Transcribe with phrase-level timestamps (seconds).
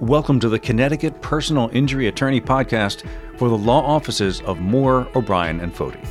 [0.00, 5.60] Welcome to the Connecticut Personal Injury Attorney Podcast for the law offices of Moore, O'Brien,
[5.60, 6.06] and Foti.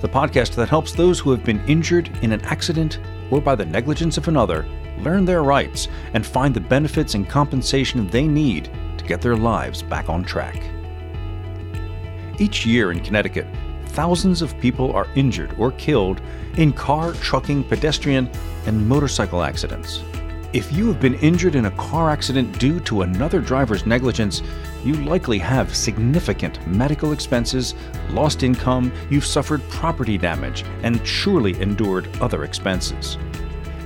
[0.00, 2.98] The podcast that helps those who have been injured in an accident
[3.30, 4.66] or by the negligence of another
[4.98, 9.84] learn their rights and find the benefits and compensation they need to get their lives
[9.84, 10.60] back on track.
[12.40, 13.46] Each year in Connecticut,
[13.90, 16.20] thousands of people are injured or killed
[16.56, 18.28] in car, trucking, pedestrian,
[18.66, 20.02] and motorcycle accidents.
[20.52, 24.42] If you have been injured in a car accident due to another driver's negligence,
[24.84, 27.74] you likely have significant medical expenses,
[28.10, 33.18] lost income, you've suffered property damage, and surely endured other expenses.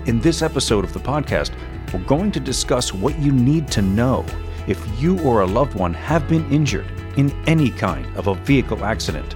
[0.05, 1.53] In this episode of the podcast,
[1.93, 4.25] we're going to discuss what you need to know
[4.67, 6.87] if you or a loved one have been injured
[7.17, 9.34] in any kind of a vehicle accident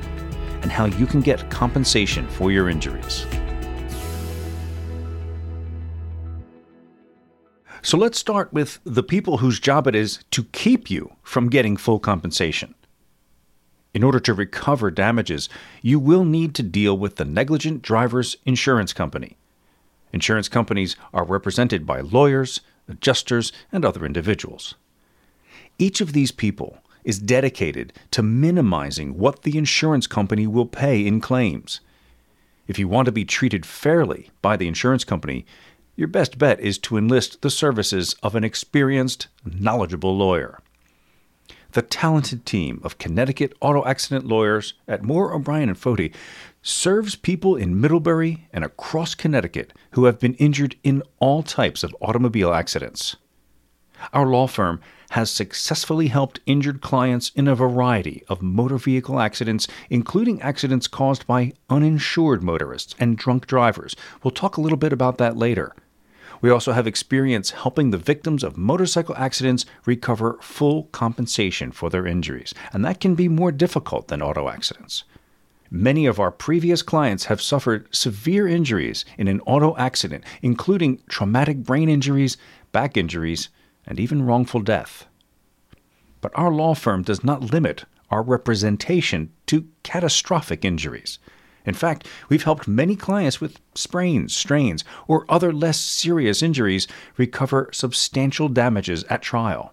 [0.63, 3.27] and how you can get compensation for your injuries.
[7.85, 11.77] So let's start with the people whose job it is to keep you from getting
[11.77, 12.75] full compensation.
[13.93, 15.51] In order to recover damages,
[15.83, 19.37] you will need to deal with the negligent driver's insurance company.
[20.15, 24.77] Insurance companies are represented by lawyers, adjusters, and other individuals.
[25.79, 31.21] Each of these people is dedicated to minimizing what the insurance company will pay in
[31.21, 31.81] claims.
[32.67, 35.45] If you want to be treated fairly by the insurance company,
[35.97, 40.61] your best bet is to enlist the services of an experienced, knowledgeable lawyer.
[41.73, 46.15] The talented team of Connecticut auto accident lawyers at Moore, O'Brien, and Foti
[46.63, 51.95] serves people in Middlebury and across Connecticut who have been injured in all types of
[52.01, 53.17] automobile accidents.
[54.13, 59.69] Our law firm has successfully helped injured clients in a variety of motor vehicle accidents,
[59.91, 63.95] including accidents caused by uninsured motorists and drunk drivers.
[64.23, 65.75] We'll talk a little bit about that later.
[66.45, 72.07] We also have experience helping the victims of motorcycle accidents recover full compensation for their
[72.07, 75.05] injuries, and that can be more difficult than auto accidents.
[75.71, 81.63] Many of our previous clients have suffered severe injuries in an auto accident, including traumatic
[81.63, 82.37] brain injuries,
[82.73, 83.49] back injuries,
[83.87, 85.07] and even wrongful death.
[86.21, 91.19] But our law firm does not limit our representation to catastrophic injuries.
[91.65, 96.87] In fact, we've helped many clients with sprains, strains, or other less serious injuries
[97.17, 99.73] recover substantial damages at trial.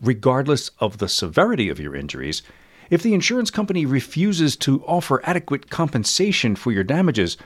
[0.00, 2.42] Regardless of the severity of your injuries,
[2.90, 7.36] if the insurance company refuses to offer adequate compensation for your damages,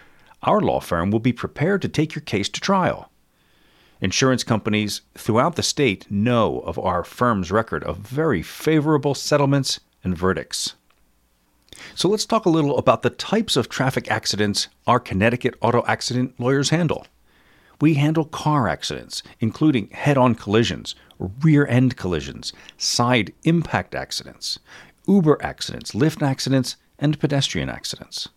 [0.42, 3.10] our law firm will be prepared to take your case to trial.
[4.00, 10.16] Insurance companies throughout the state know of our firm's record of very favorable settlements and
[10.16, 10.74] verdicts.
[11.94, 16.38] So let's talk a little about the types of traffic accidents our Connecticut auto accident
[16.38, 17.06] lawyers handle.
[17.80, 24.58] We handle car accidents, including head on collisions, rear end collisions, side impact accidents,
[25.06, 28.28] Uber accidents, Lyft accidents, and pedestrian accidents.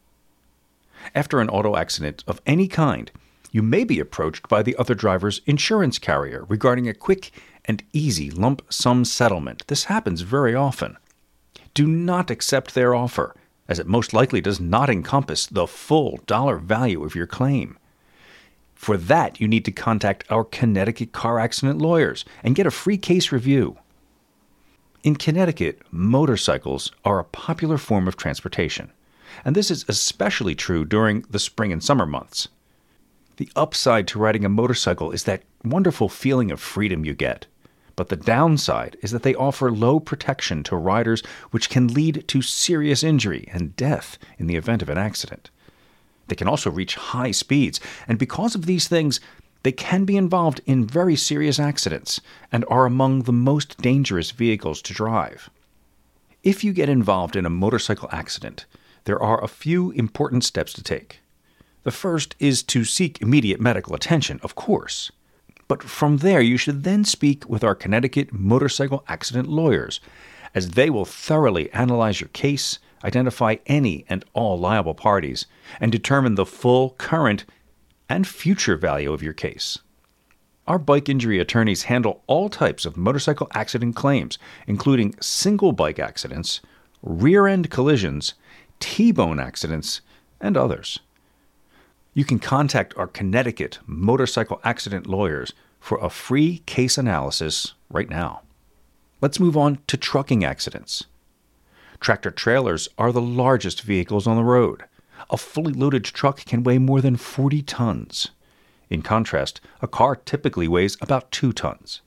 [1.13, 3.11] After an auto accident of any kind,
[3.51, 7.31] you may be approached by the other driver's insurance carrier regarding a quick
[7.65, 9.67] and easy lump sum settlement.
[9.67, 10.97] This happens very often.
[11.73, 13.35] Do not accept their offer,
[13.67, 17.77] as it most likely does not encompass the full dollar value of your claim.
[18.75, 22.97] For that, you need to contact our Connecticut car accident lawyers and get a free
[22.97, 23.77] case review.
[25.03, 28.91] In Connecticut, motorcycles are a popular form of transportation,
[29.43, 32.49] and this is especially true during the spring and summer months.
[33.37, 37.47] The upside to riding a motorcycle is that wonderful feeling of freedom you get.
[37.95, 41.21] But the downside is that they offer low protection to riders,
[41.51, 45.51] which can lead to serious injury and death in the event of an accident.
[46.27, 49.19] They can also reach high speeds, and because of these things,
[49.63, 52.19] they can be involved in very serious accidents
[52.51, 55.49] and are among the most dangerous vehicles to drive.
[56.43, 58.65] If you get involved in a motorcycle accident,
[59.05, 61.21] there are a few important steps to take.
[61.83, 65.11] The first is to seek immediate medical attention, of course.
[65.73, 69.99] But from there, you should then speak with our Connecticut motorcycle accident lawyers,
[70.53, 75.47] as they will thoroughly analyze your case, identify any and all liable parties,
[75.79, 77.45] and determine the full current
[78.07, 79.79] and future value of your case.
[80.67, 84.37] Our bike injury attorneys handle all types of motorcycle accident claims,
[84.67, 86.61] including single bike accidents,
[87.01, 88.35] rear end collisions,
[88.79, 90.01] T bone accidents,
[90.39, 90.99] and others
[92.13, 98.41] you can contact our Connecticut motorcycle accident lawyers for a free case analysis right now.
[99.21, 101.05] Let's move on to trucking accidents.
[101.99, 104.83] Tractor trailers are the largest vehicles on the road.
[105.29, 108.29] A fully loaded truck can weigh more than 40 tons.
[108.89, 112.01] In contrast, a car typically weighs about 2 tons.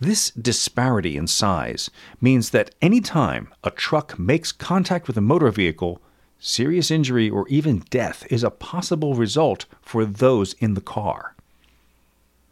[0.00, 1.90] This disparity in size
[2.20, 6.00] means that any time a truck makes contact with a motor vehicle,
[6.42, 11.34] serious injury or even death is a possible result for those in the car.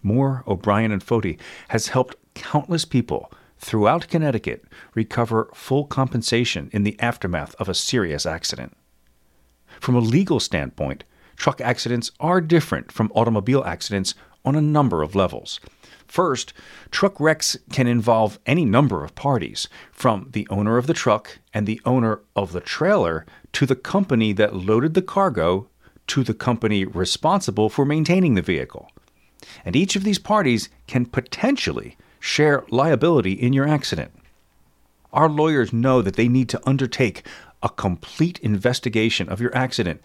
[0.02, 1.38] Moore, O'Brien, and Foti
[1.68, 4.64] has helped countless people throughout Connecticut
[4.94, 8.76] recover full compensation in the aftermath of a serious accident.
[9.80, 11.04] From a legal standpoint,
[11.36, 14.14] truck accidents are different from automobile accidents
[14.44, 15.60] on a number of levels.
[16.06, 16.52] First,
[16.90, 21.66] truck wrecks can involve any number of parties, from the owner of the truck and
[21.66, 25.68] the owner of the trailer to the company that loaded the cargo
[26.08, 28.90] to the company responsible for maintaining the vehicle.
[29.64, 34.10] And each of these parties can potentially share liability in your accident.
[35.12, 37.24] Our lawyers know that they need to undertake
[37.62, 40.00] a complete investigation of your accident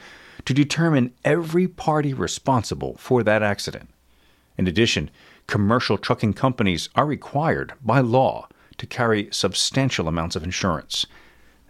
[0.45, 3.89] to determine every party responsible for that accident.
[4.57, 5.09] In addition,
[5.47, 8.47] commercial trucking companies are required by law
[8.77, 11.05] to carry substantial amounts of insurance.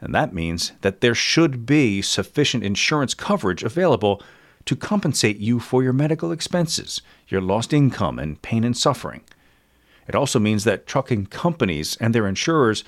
[0.01, 4.21] And that means that there should be sufficient insurance coverage available
[4.65, 9.21] to compensate you for your medical expenses, your lost income, and pain and suffering.
[10.07, 12.83] It also means that trucking companies and their insurers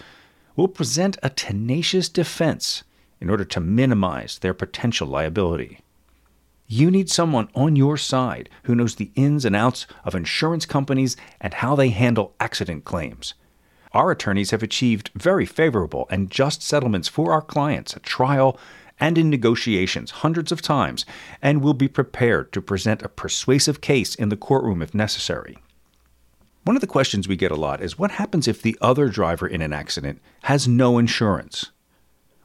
[0.56, 2.84] will present a tenacious defense
[3.20, 5.80] in order to minimize their potential liability.
[6.70, 11.16] You need someone on your side who knows the ins and outs of insurance companies
[11.40, 13.36] and how they handle accident claims.
[13.94, 18.60] Our attorneys have achieved very favorable and just settlements for our clients at trial
[19.00, 21.06] and in negotiations hundreds of times,
[21.42, 25.58] and will be prepared to present a persuasive case in the courtroom if necessary.
[26.64, 29.48] One of the questions we get a lot is what happens if the other driver
[29.48, 31.72] in an accident has no insurance?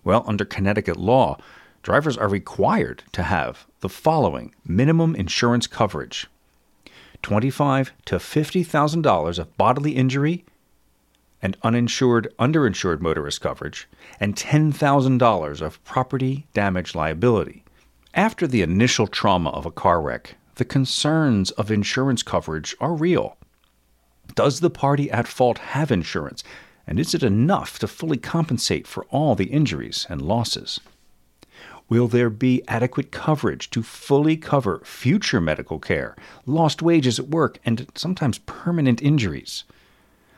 [0.05, 1.39] Well, under Connecticut law,
[1.83, 6.29] drivers are required to have the following minimum insurance coverage
[7.21, 10.45] twenty-five to fifty thousand dollars of bodily injury
[11.43, 13.89] and uninsured underinsured motorist coverage,
[14.21, 17.65] and ten thousand dollars of property damage liability.
[18.15, 23.37] After the initial trauma of a car wreck, the concerns of insurance coverage are real.
[24.37, 26.45] Does the party at fault have insurance?
[26.87, 30.79] And is it enough to fully compensate for all the injuries and losses?
[31.93, 36.17] Will there be adequate coverage to fully cover future medical care,
[36.47, 39.65] lost wages at work, and sometimes permanent injuries?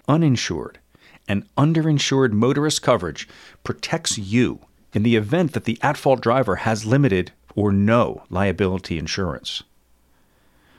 [0.09, 0.81] Uninsured
[1.29, 3.29] and underinsured motorist coverage
[3.63, 8.99] protects you in the event that the at fault driver has limited or no liability
[8.99, 9.63] insurance.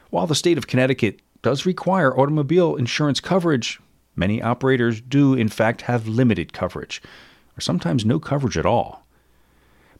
[0.10, 3.80] While the state of Connecticut does require automobile insurance coverage,
[4.14, 7.02] many operators do, in fact, have limited coverage,
[7.58, 9.05] or sometimes no coverage at all.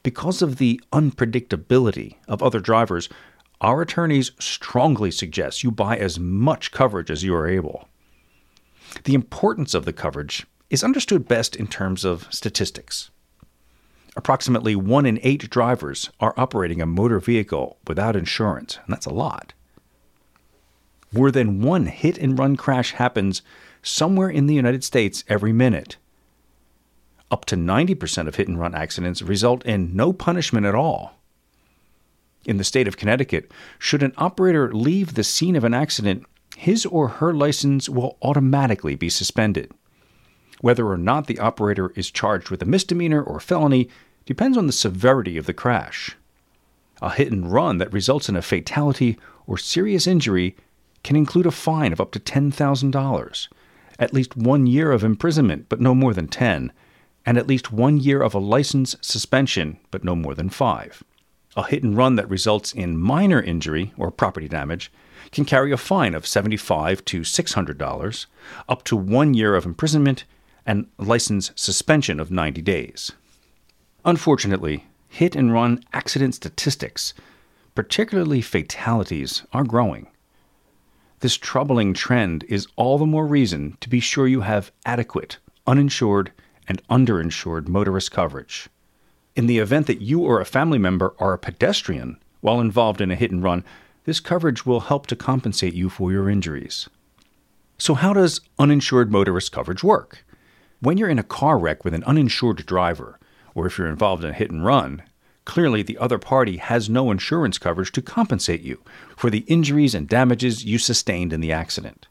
[0.06, 3.08] Because of the unpredictability of other drivers,
[3.60, 7.88] our attorneys strongly suggest you buy as much coverage as you are able.
[9.02, 13.10] The importance of the coverage is understood best in terms of statistics.
[14.16, 19.12] Approximately one in eight drivers are operating a motor vehicle without insurance, and that's a
[19.12, 19.54] lot.
[21.10, 23.42] More than one hit and run crash happens
[23.82, 25.96] somewhere in the United States every minute.
[27.30, 31.14] Up to 90% of hit and run accidents result in no punishment at all.
[32.44, 36.24] In the state of Connecticut, should an operator leave the scene of an accident,
[36.56, 39.72] his or her license will automatically be suspended.
[40.60, 43.88] Whether or not the operator is charged with a misdemeanor or felony
[44.24, 46.16] depends on the severity of the crash.
[47.02, 50.56] A hit and run that results in a fatality or serious injury
[51.02, 53.48] can include a fine of up to $10,000,
[53.98, 56.72] at least one year of imprisonment, but no more than 10,
[57.26, 61.02] and at least one year of a license suspension, but no more than five.
[61.56, 64.92] A hit and run that results in minor injury or property damage
[65.32, 68.26] can carry a fine of 75 to $600,
[68.68, 70.24] up to one year of imprisonment,
[70.64, 73.12] and license suspension of 90 days.
[74.04, 77.12] Unfortunately, hit and run accident statistics,
[77.74, 80.06] particularly fatalities, are growing.
[81.20, 86.30] This troubling trend is all the more reason to be sure you have adequate, uninsured,
[86.68, 88.68] and underinsured motorist coverage.
[89.34, 93.10] In the event that you or a family member are a pedestrian while involved in
[93.10, 93.64] a hit and run,
[94.04, 96.88] this coverage will help to compensate you for your injuries.
[97.76, 100.24] So, how does uninsured motorist coverage work?
[100.80, 103.18] When you're in a car wreck with an uninsured driver,
[103.54, 105.02] or if you're involved in a hit and run,
[105.44, 108.80] clearly the other party has no insurance coverage to compensate you
[109.16, 112.06] for the injuries and damages you sustained in the accident.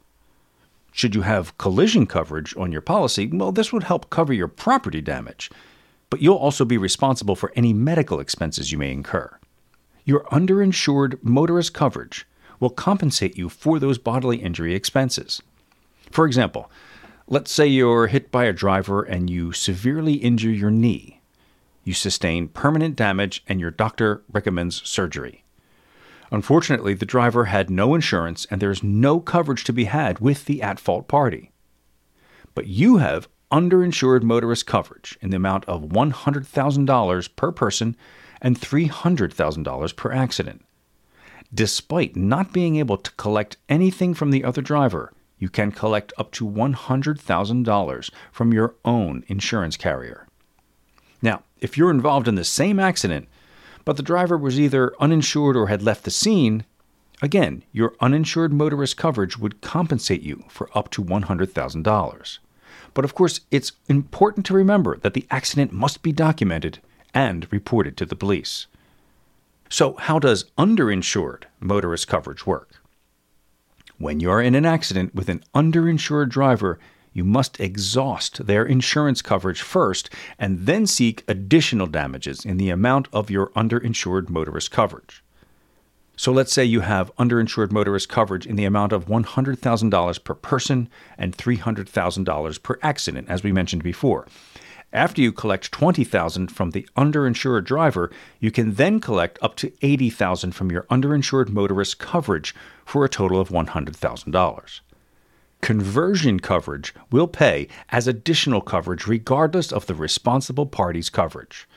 [0.96, 5.02] Should you have collision coverage on your policy, well, this would help cover your property
[5.02, 5.52] damage,
[6.10, 9.38] but you'll also be responsible for any medical expenses you may incur.
[10.06, 12.25] Your underinsured motorist coverage
[12.60, 15.42] will compensate you for those bodily injury expenses.
[16.12, 16.72] For example,
[17.28, 21.22] Let's say you're hit by a driver and you severely injure your knee.
[21.84, 25.44] You sustain permanent damage and your doctor recommends surgery.
[26.32, 30.62] Unfortunately, the driver had no insurance and there's no coverage to be had with the
[30.62, 31.51] at fault party.
[32.53, 37.96] But you have underinsured motorist coverage in the amount of $100,000 per person
[38.41, 40.65] and $300,000 per accident.
[41.53, 46.32] Despite not being able to collect anything from the other driver, you can collect up
[46.32, 50.27] to $100,000 from your own insurance carrier.
[51.22, 53.27] Now, if you're involved in the same accident,
[53.86, 56.65] but the driver was either uninsured or had left the scene,
[57.22, 62.39] again, your uninsured motorist coverage would compensate you for up to $100,000.
[62.94, 66.80] But of course, it's important to remember that the accident must be documented
[67.13, 68.68] and reported to the police.
[69.70, 72.82] So, how does underinsured motorist coverage work?
[73.98, 76.80] When you're in an accident with an underinsured driver,
[77.15, 83.07] you must exhaust their insurance coverage first and then seek additional damages in the amount
[83.13, 85.24] of your underinsured motorist coverage.
[86.17, 90.89] So let's say you have underinsured motorist coverage in the amount of $100,000 per person
[91.17, 94.27] and $300,000 per accident, as we mentioned before.
[94.91, 100.53] After you collect $20,000 from the underinsured driver, you can then collect up to $80,000
[100.53, 102.53] from your underinsured motorist coverage
[102.86, 104.79] for a total of $100,000.
[105.65, 111.67] Conversion coverage will pay as additional coverage regardless of the responsible party's coverage.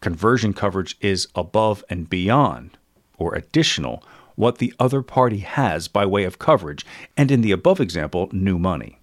[0.00, 2.78] Conversion coverage is above and beyond,
[3.18, 4.02] or additional,
[4.36, 8.58] what the other party has by way of coverage, and in the above example, new
[8.58, 9.00] money.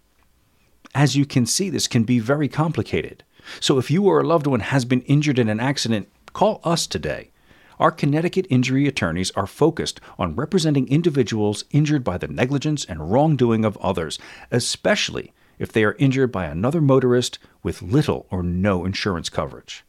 [0.96, 3.24] As you can see, this can be very complicated.
[3.60, 6.88] So if you or a loved one has been injured in an accident, call us
[6.88, 7.30] today.
[7.84, 13.66] Our Connecticut injury attorneys are focused on representing individuals injured by the negligence and wrongdoing
[13.66, 14.18] of others,
[14.52, 19.84] especially if they are injured by another motorist with little or no insurance coverage.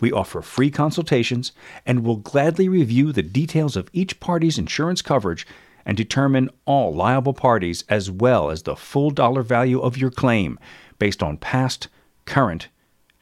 [0.00, 1.52] We offer free consultations
[1.86, 5.46] and will gladly review the details of each party's insurance coverage
[5.84, 10.58] and determine all liable parties as well as the full dollar value of your claim
[10.98, 11.86] based on past,
[12.24, 12.66] current,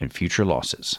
[0.01, 0.99] and future losses.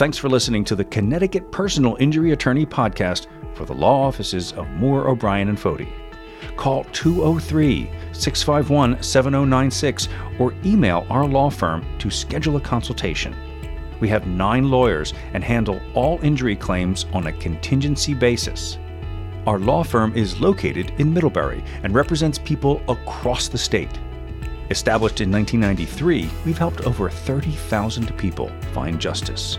[0.00, 4.66] Thanks for listening to the Connecticut Personal Injury Attorney Podcast for the law offices of
[4.70, 5.92] Moore, O'Brien, and Foti.
[6.56, 13.36] Call 203 651 7096 or email our law firm to schedule a consultation.
[14.00, 18.78] We have nine lawyers and handle all injury claims on a contingency basis.
[19.46, 24.00] Our law firm is located in Middlebury and represents people across the state.
[24.70, 29.58] Established in 1993, we've helped over 30,000 people find justice.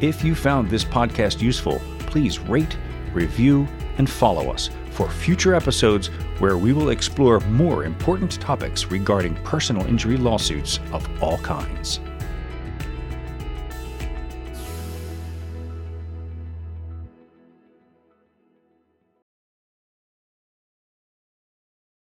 [0.00, 2.76] If you found this podcast useful, please rate,
[3.12, 3.66] review,
[3.98, 6.06] and follow us for future episodes
[6.38, 11.98] where we will explore more important topics regarding personal injury lawsuits of all kinds.